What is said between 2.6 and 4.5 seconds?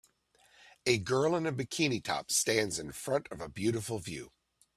in front of a beautiful view